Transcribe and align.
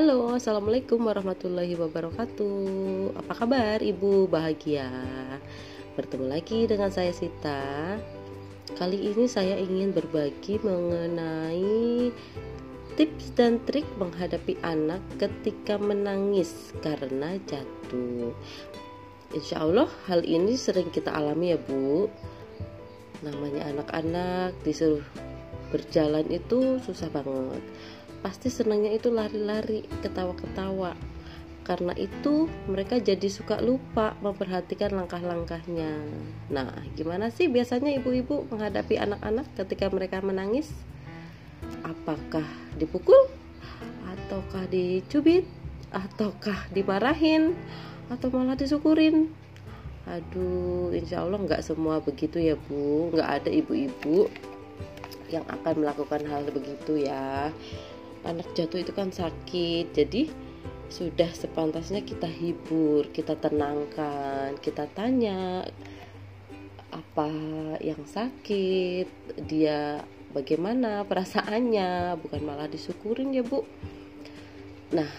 Halo, 0.00 0.32
Assalamualaikum 0.32 1.12
warahmatullahi 1.12 1.76
wabarakatuh. 1.76 3.20
Apa 3.20 3.44
kabar 3.44 3.84
ibu? 3.84 4.24
Bahagia? 4.24 4.88
Bertemu 5.92 6.24
lagi 6.24 6.64
dengan 6.64 6.88
saya 6.88 7.12
Sita. 7.12 8.00
Kali 8.80 9.12
ini 9.12 9.28
saya 9.28 9.60
ingin 9.60 9.92
berbagi 9.92 10.56
mengenai 10.64 12.08
tips 12.96 13.36
dan 13.36 13.60
trik 13.68 13.84
menghadapi 14.00 14.56
anak 14.64 15.04
ketika 15.20 15.76
menangis 15.76 16.72
karena 16.80 17.36
jatuh. 17.44 18.32
Insya 19.36 19.68
Allah 19.68 19.92
hal 20.08 20.24
ini 20.24 20.56
sering 20.56 20.88
kita 20.88 21.12
alami 21.12 21.52
ya 21.52 21.60
bu. 21.60 22.08
Namanya 23.20 23.68
anak-anak 23.68 24.64
disuruh 24.64 25.04
berjalan 25.68 26.24
itu 26.32 26.80
susah 26.88 27.12
banget 27.12 27.60
pasti 28.20 28.52
senangnya 28.52 28.92
itu 28.92 29.08
lari-lari 29.12 29.84
ketawa-ketawa. 30.04 30.96
Karena 31.60 31.94
itu 31.94 32.50
mereka 32.66 32.98
jadi 32.98 33.28
suka 33.30 33.62
lupa 33.62 34.16
memperhatikan 34.24 34.90
langkah-langkahnya. 34.96 35.92
Nah 36.50 36.72
gimana 36.96 37.30
sih 37.30 37.46
biasanya 37.46 37.94
ibu-ibu 38.00 38.48
menghadapi 38.50 38.98
anak-anak 38.98 39.46
ketika 39.54 39.86
mereka 39.92 40.18
menangis? 40.24 40.72
Apakah 41.84 42.44
dipukul? 42.74 43.28
Ataukah 44.08 44.66
dicubit? 44.66 45.46
Ataukah 45.94 46.66
dimarahin? 46.74 47.54
Atau 48.10 48.32
malah 48.34 48.58
disyukurin 48.58 49.30
aduh 50.10 50.90
insya 50.90 51.22
Allah 51.22 51.38
nggak 51.38 51.62
semua 51.62 52.02
begitu 52.02 52.42
ya 52.42 52.58
bu. 52.58 53.14
Nggak 53.14 53.30
ada 53.30 53.50
ibu-ibu 53.52 54.26
yang 55.30 55.46
akan 55.46 55.86
melakukan 55.86 56.26
hal 56.26 56.42
begitu 56.50 57.06
ya 57.06 57.54
anak 58.24 58.52
jatuh 58.52 58.82
itu 58.82 58.92
kan 58.92 59.12
sakit 59.12 59.92
jadi 59.96 60.28
sudah 60.90 61.30
sepantasnya 61.30 62.02
kita 62.02 62.26
hibur 62.26 63.06
kita 63.14 63.38
tenangkan 63.38 64.58
kita 64.58 64.90
tanya 64.90 65.62
apa 66.90 67.30
yang 67.78 68.02
sakit 68.02 69.06
dia 69.46 70.02
bagaimana 70.34 71.02
perasaannya 71.06 72.18
bukan 72.22 72.42
malah 72.42 72.70
disyukurin 72.70 73.34
ya 73.34 73.42
bu. 73.42 73.66
Nah 74.94 75.10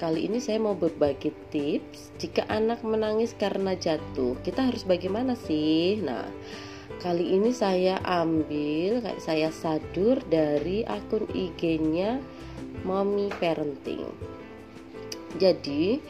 kali 0.00 0.32
ini 0.32 0.40
saya 0.40 0.56
mau 0.56 0.72
berbagi 0.72 1.32
tips 1.52 2.16
jika 2.16 2.48
anak 2.48 2.80
menangis 2.80 3.36
karena 3.36 3.76
jatuh 3.76 4.36
kita 4.40 4.72
harus 4.72 4.84
bagaimana 4.84 5.36
sih? 5.36 6.00
Nah 6.00 6.24
kali 7.00 7.36
ini 7.36 7.52
saya 7.52 8.00
ambil 8.04 9.04
saya 9.20 9.52
sadur 9.52 10.20
dari 10.28 10.84
akun 10.84 11.28
IG-nya 11.28 12.20
mommy 12.82 13.28
parenting. 13.40 14.08
Jadi, 15.38 16.02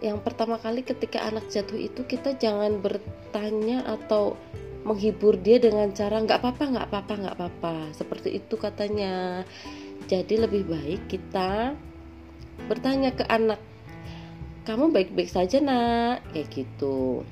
yang 0.00 0.24
pertama 0.24 0.56
kali 0.56 0.80
ketika 0.80 1.28
anak 1.28 1.52
jatuh 1.52 1.76
itu 1.76 2.06
kita 2.08 2.38
jangan 2.40 2.80
bertanya 2.80 3.84
atau 3.84 4.38
menghibur 4.80 5.36
dia 5.36 5.60
dengan 5.60 5.92
cara 5.92 6.24
nggak 6.24 6.40
apa-apa 6.40 6.64
nggak 6.72 6.86
apa-apa 6.88 7.12
nggak 7.20 7.36
apa-apa. 7.36 7.74
Seperti 7.92 8.40
itu 8.40 8.56
katanya. 8.56 9.44
Jadi 10.08 10.40
lebih 10.40 10.64
baik 10.66 11.06
kita 11.06 11.76
bertanya 12.66 13.12
ke 13.12 13.22
anak 13.28 13.60
kamu 14.64 14.88
baik-baik 14.88 15.28
saja 15.28 15.60
nak. 15.60 16.24
Kayak 16.32 16.48
gitu. 16.48 17.22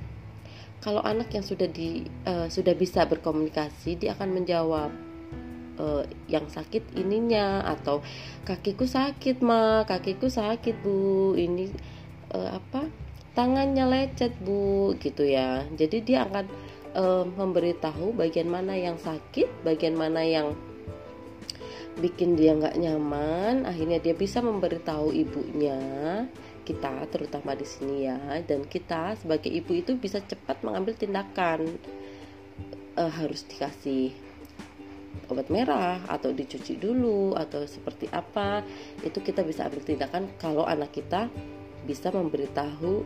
Kalau 0.84 1.02
anak 1.02 1.32
yang 1.34 1.42
sudah 1.42 1.66
di 1.66 2.04
uh, 2.28 2.46
sudah 2.52 2.76
bisa 2.76 3.08
berkomunikasi 3.08 3.98
dia 3.98 4.14
akan 4.14 4.30
menjawab 4.30 5.07
uh, 5.78 6.02
yang 6.26 6.44
sakit 6.50 6.98
ininya 6.98 7.64
atau 7.64 8.02
kakiku 8.44 8.84
sakit 8.84 9.40
ma. 9.40 9.86
Kakiku 9.86 10.28
sakit 10.28 10.82
bu. 10.82 11.34
Ini 11.38 11.70
uh, 12.34 12.58
apa? 12.58 12.90
Tangannya 13.32 13.86
lecet 13.86 14.34
bu 14.42 14.92
gitu 14.98 15.24
ya. 15.24 15.64
Jadi 15.78 16.02
dia 16.02 16.26
akan 16.26 16.46
uh, 16.98 17.24
memberitahu 17.24 18.12
bagian 18.18 18.50
mana 18.50 18.74
yang 18.74 18.98
sakit 18.98 19.62
bagian 19.62 19.94
mana 19.94 20.26
yang 20.26 20.58
bikin 21.98 22.34
dia 22.34 22.58
nggak 22.58 22.78
nyaman. 22.78 23.66
Akhirnya 23.66 24.02
dia 24.02 24.14
bisa 24.14 24.42
memberitahu 24.42 25.14
ibunya 25.14 25.78
kita 26.66 27.06
terutama 27.08 27.54
di 27.54 27.64
sini 27.64 28.06
ya. 28.10 28.18
Dan 28.42 28.66
kita 28.66 29.14
sebagai 29.16 29.48
ibu 29.48 29.72
itu 29.72 29.94
bisa 29.94 30.18
cepat 30.20 30.60
mengambil 30.66 30.98
tindakan 30.98 31.78
uh, 32.98 33.12
harus 33.14 33.46
dikasih 33.46 34.27
obat 35.28 35.52
merah 35.52 36.00
atau 36.08 36.32
dicuci 36.32 36.80
dulu 36.80 37.36
atau 37.36 37.64
seperti 37.68 38.08
apa 38.10 38.64
itu 39.04 39.20
kita 39.20 39.44
bisa 39.44 39.68
ambil 39.68 39.84
tindakan 39.84 40.28
kalau 40.40 40.64
anak 40.64 40.92
kita 40.96 41.28
bisa 41.84 42.08
memberitahu 42.12 43.04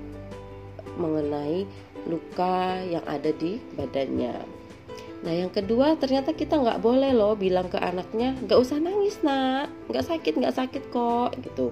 mengenai 0.99 1.67
luka 2.07 2.83
yang 2.83 3.05
ada 3.07 3.31
di 3.31 3.63
badannya. 3.79 4.63
Nah 5.23 5.33
yang 5.33 5.55
kedua 5.55 5.95
ternyata 5.95 6.35
kita 6.35 6.59
nggak 6.59 6.83
boleh 6.83 7.15
loh 7.15 7.39
bilang 7.39 7.71
ke 7.71 7.79
anaknya 7.79 8.35
nggak 8.43 8.59
usah 8.59 8.83
nangis 8.83 9.23
nak 9.23 9.71
nggak 9.87 10.03
sakit 10.03 10.35
nggak 10.35 10.57
sakit 10.59 10.83
kok 10.91 11.31
gitu. 11.39 11.71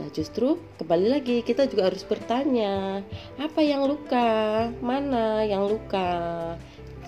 Nah 0.00 0.08
justru 0.14 0.56
kembali 0.80 1.06
lagi 1.12 1.36
kita 1.44 1.68
juga 1.68 1.92
harus 1.92 2.06
bertanya 2.08 3.04
apa 3.36 3.60
yang 3.60 3.84
luka 3.84 4.70
mana 4.80 5.44
yang 5.44 5.68
luka 5.68 6.56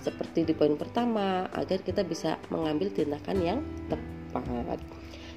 seperti 0.01 0.49
di 0.49 0.57
poin 0.57 0.75
pertama 0.75 1.47
agar 1.53 1.85
kita 1.85 2.03
bisa 2.03 2.41
mengambil 2.49 2.89
tindakan 2.91 3.39
yang 3.39 3.61
tepat. 3.87 4.81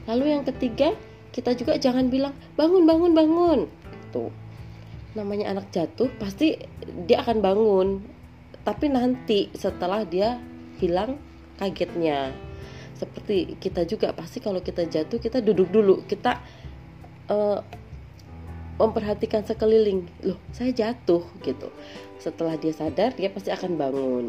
Lalu 0.07 0.24
yang 0.31 0.44
ketiga, 0.47 0.96
kita 1.35 1.51
juga 1.53 1.75
jangan 1.75 2.07
bilang 2.07 2.34
bangun 2.56 2.88
bangun 2.88 3.12
bangun. 3.12 3.59
Itu 4.09 4.31
namanya 5.13 5.53
anak 5.53 5.69
jatuh 5.69 6.09
pasti 6.18 6.57
dia 7.06 7.22
akan 7.22 7.38
bangun. 7.44 7.88
Tapi 8.63 8.85
nanti 8.88 9.52
setelah 9.52 10.07
dia 10.07 10.40
hilang 10.79 11.19
kagetnya. 11.59 12.31
Seperti 12.96 13.59
kita 13.59 13.84
juga 13.84 14.16
pasti 14.16 14.40
kalau 14.40 14.63
kita 14.63 14.88
jatuh 14.88 15.19
kita 15.19 15.44
duduk 15.44 15.68
dulu, 15.68 16.07
kita 16.07 16.40
uh, 17.28 17.59
memperhatikan 18.78 19.45
sekeliling. 19.45 20.07
Loh, 20.25 20.39
saya 20.56 20.73
jatuh 20.73 21.23
gitu. 21.45 21.69
Setelah 22.17 22.57
dia 22.57 22.73
sadar, 22.73 23.13
dia 23.13 23.29
pasti 23.29 23.53
akan 23.53 23.72
bangun. 23.78 24.25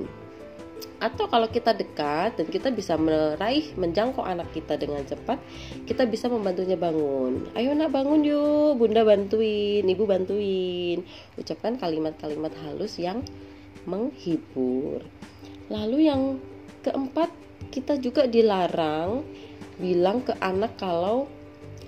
Atau 1.00 1.28
kalau 1.28 1.48
kita 1.50 1.76
dekat 1.76 2.40
dan 2.40 2.46
kita 2.48 2.72
bisa 2.72 2.96
meraih 2.96 3.76
menjangkau 3.76 4.24
anak 4.24 4.48
kita 4.56 4.80
dengan 4.80 5.04
cepat 5.04 5.36
kita 5.84 6.08
bisa 6.08 6.32
membantunya 6.32 6.80
bangun. 6.80 7.44
Ayo 7.52 7.76
nak 7.76 7.92
bangun 7.92 8.24
yuk. 8.24 8.80
Bunda 8.80 9.04
bantuin 9.04 9.84
ibu 9.84 10.04
bantuin. 10.08 11.04
Ucapkan 11.36 11.76
kalimat-kalimat 11.76 12.52
halus 12.64 12.96
yang 12.96 13.20
menghibur. 13.84 15.04
Lalu 15.68 16.08
yang 16.08 16.40
keempat 16.84 17.28
kita 17.68 18.00
juga 18.00 18.24
dilarang 18.28 19.24
bilang 19.80 20.22
ke 20.22 20.32
anak 20.38 20.78
kalau 20.78 21.26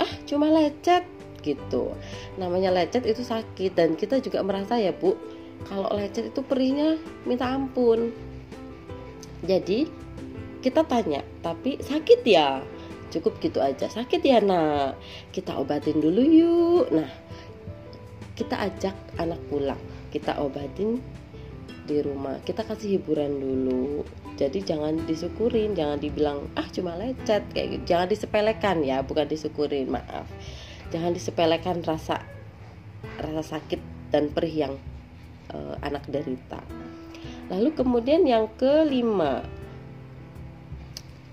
ah 0.03 0.13
cuma 0.27 0.51
lecet 0.51 1.16
gitu 1.47 1.95
namanya 2.35 2.75
lecet 2.75 3.07
itu 3.07 3.23
sakit 3.23 3.79
dan 3.79 3.95
kita 3.95 4.19
juga 4.19 4.43
merasa 4.43 4.75
ya 4.75 4.91
bu 4.91 5.15
kalau 5.71 5.87
lecet 5.95 6.35
itu 6.35 6.43
perihnya 6.43 6.99
minta 7.23 7.47
ampun 7.47 8.11
jadi 9.47 9.87
kita 10.67 10.83
tanya, 10.83 11.23
tapi 11.47 11.79
sakit 11.79 12.27
ya? 12.27 12.59
Cukup 13.15 13.39
gitu 13.39 13.63
aja. 13.63 13.87
Sakit 13.87 14.19
ya, 14.19 14.43
Nak? 14.43 14.99
Kita 15.31 15.55
obatin 15.63 16.03
dulu 16.03 16.23
yuk. 16.27 16.91
Nah, 16.91 17.07
kita 18.35 18.59
ajak 18.67 18.97
anak 19.23 19.39
pulang. 19.47 19.79
Kita 20.11 20.43
obatin 20.43 20.99
di 21.87 22.03
rumah. 22.03 22.43
Kita 22.43 22.67
kasih 22.67 22.99
hiburan 22.99 23.39
dulu. 23.39 24.03
Jadi 24.35 24.67
jangan 24.67 25.07
disyukurin, 25.07 25.79
jangan 25.79 26.03
dibilang 26.03 26.51
ah 26.59 26.67
cuma 26.75 26.99
lecet 26.99 27.47
kayak 27.55 27.79
gitu. 27.79 27.95
Jangan 27.95 28.11
disepelekan 28.11 28.77
ya, 28.83 29.07
bukan 29.07 29.31
disyukurin, 29.31 29.87
maaf. 29.87 30.27
Jangan 30.95 31.13
disepelekan 31.13 31.83
rasa 31.83 32.23
rasa 33.19 33.59
sakit 33.59 34.11
dan 34.11 34.31
perih 34.31 34.69
yang 34.69 34.75
uh, 35.53 35.75
anak 35.83 36.07
derita. 36.07 36.63
Lalu 37.47 37.71
kemudian 37.79 38.27
yang 38.27 38.51
kelima, 38.59 39.47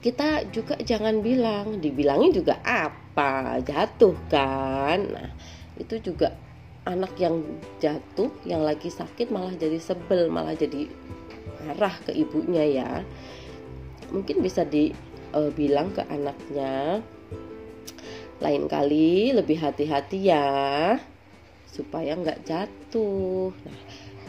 kita 0.04 0.46
juga 0.54 0.78
jangan 0.78 1.26
bilang, 1.26 1.82
dibilangin 1.82 2.36
juga 2.36 2.62
apa, 2.62 3.58
jatuh 3.66 4.14
kan. 4.30 5.00
Nah, 5.10 5.30
itu 5.80 5.98
juga 6.04 6.38
anak 6.84 7.16
yang 7.18 7.42
jatuh, 7.80 8.30
yang 8.44 8.62
lagi 8.62 8.92
sakit 8.92 9.32
malah 9.32 9.56
jadi 9.56 9.80
sebel, 9.80 10.30
malah 10.30 10.54
jadi 10.54 10.86
marah 11.64 11.96
ke 12.04 12.12
ibunya 12.12 12.64
ya. 12.68 12.92
Mungkin 14.14 14.44
bisa 14.44 14.68
dibilang 14.68 15.90
e, 15.90 15.94
ke 15.98 16.04
anaknya, 16.06 17.02
lain 18.42 18.66
kali 18.66 19.36
lebih 19.36 19.62
hati-hati 19.62 20.34
ya, 20.34 20.98
supaya 21.70 22.18
nggak 22.18 22.46
jatuh. 22.48 23.54
Nah, 23.54 23.80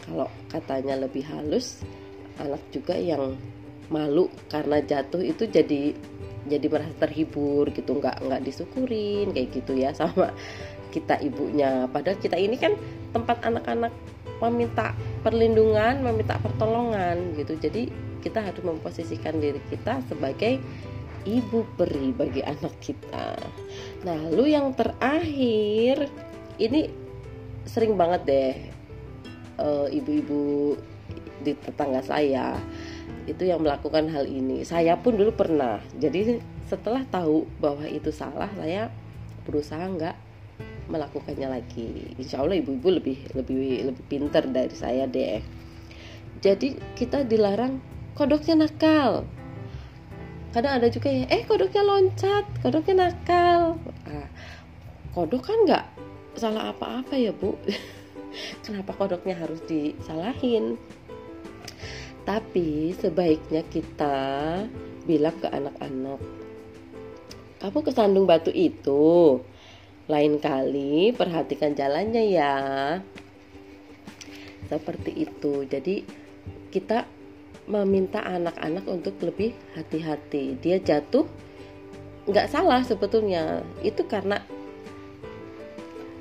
kalau 0.05 0.27
katanya 0.51 1.01
lebih 1.01 1.25
halus 1.25 1.81
anak 2.37 2.61
juga 2.69 2.93
yang 2.93 3.33
malu 3.89 4.29
karena 4.49 4.81
jatuh 4.81 5.21
itu 5.21 5.45
jadi 5.45 5.93
jadi 6.45 6.67
merasa 6.69 6.93
terhibur 7.01 7.69
gitu 7.73 7.97
nggak 7.97 8.21
nggak 8.21 8.41
disyukurin 8.45 9.33
kayak 9.33 9.49
gitu 9.53 9.73
ya 9.77 9.93
sama 9.99 10.33
kita 10.93 11.19
ibunya 11.21 11.89
padahal 11.89 12.17
kita 12.21 12.37
ini 12.39 12.55
kan 12.55 12.73
tempat 13.11 13.41
anak-anak 13.43 13.91
meminta 14.39 14.93
perlindungan 15.23 16.03
meminta 16.03 16.37
pertolongan 16.39 17.35
gitu 17.39 17.55
jadi 17.57 17.87
kita 18.21 18.41
harus 18.41 18.61
memposisikan 18.65 19.37
diri 19.37 19.61
kita 19.69 20.01
sebagai 20.09 20.57
ibu 21.25 21.65
peri 21.75 22.13
bagi 22.13 22.41
anak 22.45 22.73
kita. 22.79 23.35
Nah 24.05 24.17
lalu 24.29 24.53
yang 24.53 24.71
terakhir 24.77 26.07
ini 26.61 26.87
sering 27.65 27.97
banget 27.97 28.21
deh 28.29 28.55
eh, 29.59 29.87
ibu-ibu 29.89 30.77
di 31.41 31.53
tetangga 31.57 32.01
saya 32.05 32.57
itu 33.25 33.43
yang 33.45 33.61
melakukan 33.65 34.05
hal 34.09 34.29
ini. 34.29 34.61
Saya 34.61 34.97
pun 35.01 35.17
dulu 35.17 35.33
pernah. 35.33 35.81
Jadi 35.97 36.37
setelah 36.69 37.05
tahu 37.09 37.45
bahwa 37.57 37.85
itu 37.85 38.09
salah 38.13 38.49
saya 38.57 38.89
berusaha 39.45 39.81
nggak 39.81 40.15
melakukannya 40.89 41.49
lagi. 41.49 42.13
Insya 42.21 42.45
Allah 42.45 42.61
ibu-ibu 42.61 42.87
lebih 42.93 43.17
lebih 43.33 43.93
lebih 43.93 44.03
pinter 44.05 44.45
dari 44.45 44.75
saya 44.77 45.09
deh. 45.09 45.41
Jadi 46.41 46.77
kita 46.93 47.25
dilarang 47.25 47.81
kodoknya 48.13 48.69
nakal 48.69 49.25
kadang 50.55 50.79
ada 50.79 50.87
juga 50.87 51.11
ya 51.11 51.27
eh 51.27 51.43
kodoknya 51.43 51.83
loncat 51.83 52.47
kodoknya 52.63 53.11
nakal 53.11 53.75
nah, 54.07 54.27
kodok 55.11 55.51
kan 55.51 55.57
nggak 55.67 55.85
salah 56.39 56.71
apa-apa 56.71 57.19
ya 57.19 57.35
bu 57.35 57.59
kenapa 58.63 58.95
kodoknya 58.95 59.35
harus 59.35 59.59
disalahin 59.67 60.79
tapi 62.25 62.89
sebaiknya 62.97 63.61
kita 63.69 64.17
bilang 65.05 65.37
ke 65.37 65.45
anak-anak, 65.45 66.17
kamu 67.61 67.79
kesandung 67.85 68.25
batu 68.25 68.49
itu. 68.49 69.39
Lain 70.09 70.41
kali 70.41 71.13
perhatikan 71.13 71.77
jalannya 71.77 72.23
ya. 72.33 72.55
Seperti 74.65 75.29
itu. 75.29 75.69
Jadi 75.69 76.01
kita 76.73 77.05
meminta 77.65 78.21
anak-anak 78.21 78.85
untuk 78.85 79.17
lebih 79.21 79.53
hati-hati. 79.73 80.57
Dia 80.61 80.77
jatuh 80.77 81.25
nggak 82.29 82.49
salah 82.49 82.81
sebetulnya. 82.85 83.65
Itu 83.81 84.05
karena 84.05 84.41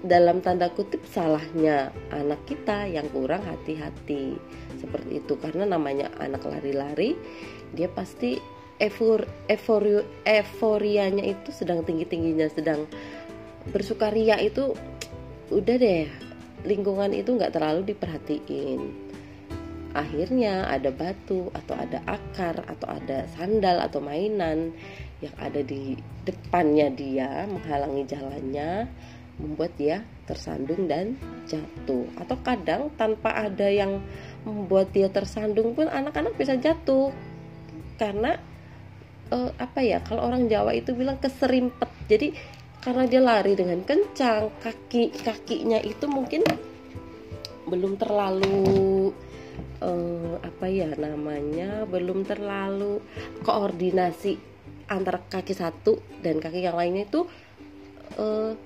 dalam 0.04 0.44
tanda 0.44 0.68
kutip 0.68 1.00
salahnya 1.08 1.88
anak 2.12 2.44
kita 2.44 2.84
yang 2.84 3.08
kurang 3.08 3.40
hati-hati 3.40 4.36
seperti 4.76 5.24
itu 5.24 5.32
karena 5.40 5.64
namanya 5.64 6.12
anak 6.20 6.44
lari-lari 6.44 7.16
dia 7.72 7.88
pasti 7.88 8.36
efor 8.76 9.24
euforia 9.48 10.04
euforianya 10.28 11.24
itu 11.24 11.48
sedang 11.56 11.80
tinggi-tingginya 11.88 12.52
sedang 12.52 12.84
bersukaria 13.72 14.36
itu 14.44 14.76
udah 15.48 15.76
deh 15.80 16.04
lingkungan 16.68 17.16
itu 17.16 17.32
nggak 17.32 17.56
terlalu 17.56 17.96
diperhatiin 17.96 19.03
akhirnya 19.94 20.66
ada 20.66 20.90
batu 20.90 21.48
atau 21.54 21.74
ada 21.78 22.02
akar 22.04 22.66
atau 22.66 22.90
ada 22.90 23.30
sandal 23.38 23.78
atau 23.78 24.02
mainan 24.02 24.74
yang 25.22 25.34
ada 25.38 25.62
di 25.62 25.94
depannya 26.26 26.90
dia 26.90 27.46
menghalangi 27.46 28.02
jalannya 28.04 28.90
membuat 29.38 29.74
dia 29.74 30.02
tersandung 30.26 30.86
dan 30.86 31.18
jatuh. 31.46 32.06
Atau 32.18 32.38
kadang 32.42 32.90
tanpa 32.94 33.34
ada 33.34 33.66
yang 33.66 34.02
membuat 34.46 34.94
dia 34.94 35.10
tersandung 35.10 35.74
pun 35.74 35.90
anak-anak 35.90 36.34
bisa 36.38 36.54
jatuh. 36.54 37.10
Karena 37.98 38.34
uh, 39.30 39.50
apa 39.58 39.80
ya 39.82 40.02
kalau 40.02 40.26
orang 40.26 40.46
Jawa 40.46 40.74
itu 40.74 40.94
bilang 40.94 41.18
keserimpet. 41.18 41.90
Jadi 42.06 42.34
karena 42.78 43.08
dia 43.08 43.22
lari 43.24 43.56
dengan 43.56 43.80
kencang 43.80 44.60
kaki 44.60 45.24
kakinya 45.24 45.80
itu 45.80 46.04
mungkin 46.04 46.44
belum 47.64 47.96
terlalu 47.96 49.08
uh, 49.84 50.40
apa 50.40 50.66
ya 50.66 50.88
namanya 50.96 51.84
belum 51.84 52.24
terlalu 52.24 53.04
koordinasi 53.44 54.40
antara 54.88 55.20
kaki 55.20 55.52
satu 55.52 56.00
dan 56.24 56.40
kaki 56.40 56.64
yang 56.64 56.76
lainnya 56.76 57.04
itu 57.04 57.28
uh, 58.16 58.56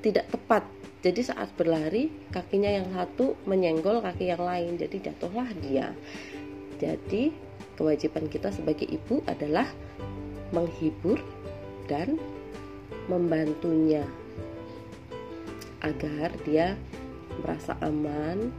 tidak 0.00 0.28
tepat. 0.32 0.64
Jadi 1.04 1.22
saat 1.22 1.52
berlari 1.54 2.10
kakinya 2.34 2.72
yang 2.72 2.88
satu 2.90 3.38
menyenggol 3.46 4.02
kaki 4.02 4.32
yang 4.32 4.42
lain 4.42 4.74
jadi 4.80 5.12
jatuhlah 5.12 5.46
dia. 5.62 5.94
Jadi 6.82 7.30
kewajiban 7.78 8.26
kita 8.26 8.50
sebagai 8.50 8.88
ibu 8.88 9.22
adalah 9.28 9.68
menghibur 10.50 11.20
dan 11.86 12.18
membantunya 13.06 14.02
agar 15.84 16.34
dia 16.42 16.74
merasa 17.38 17.78
aman, 17.84 18.50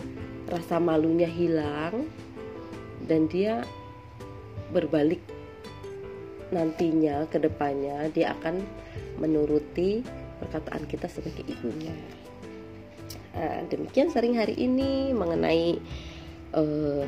rasa 0.48 0.80
malunya 0.80 1.28
hilang 1.28 2.08
dan 3.04 3.28
dia 3.28 3.64
berbalik 4.72 5.20
nantinya 6.52 7.28
ke 7.28 7.40
depannya 7.44 8.08
dia 8.16 8.32
akan 8.40 8.64
menuruti 9.20 10.04
perkataan 10.40 10.88
kita 10.88 11.10
sebagai 11.12 11.44
ibunya. 11.44 11.92
Nah, 13.38 13.66
demikian 13.70 14.10
sering 14.10 14.38
hari 14.38 14.58
ini 14.58 15.12
mengenai 15.14 15.78
uh, 16.56 17.06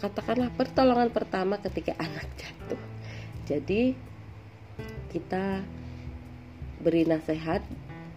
katakanlah 0.00 0.48
pertolongan 0.56 1.12
pertama 1.12 1.60
ketika 1.60 1.92
anak 2.06 2.26
jatuh. 2.38 2.82
Jadi 3.44 3.94
kita 5.10 5.60
beri 6.80 7.04
nasihat 7.04 7.60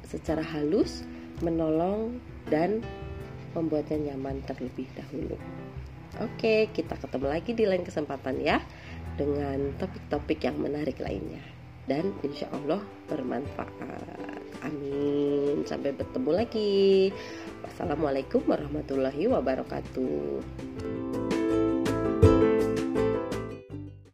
secara 0.07 0.45
halus, 0.45 1.03
menolong 1.41 2.21
dan 2.47 2.85
membuatnya 3.53 4.13
nyaman 4.13 4.41
terlebih 4.45 4.89
dahulu. 4.97 5.37
Oke, 6.21 6.69
kita 6.69 6.93
ketemu 6.97 7.25
lagi 7.25 7.51
di 7.57 7.65
lain 7.65 7.81
kesempatan 7.81 8.37
ya 8.37 8.61
dengan 9.17 9.73
topik-topik 9.81 10.45
yang 10.45 10.57
menarik 10.61 11.01
lainnya 11.01 11.41
dan 11.89 12.13
insya 12.23 12.47
Allah 12.53 12.79
bermanfaat. 13.09 14.41
Amin. 14.63 15.67
Sampai 15.67 15.91
bertemu 15.91 16.31
lagi. 16.31 17.11
Wassalamualaikum 17.67 18.47
warahmatullahi 18.47 19.27
wabarakatuh. 19.27 21.02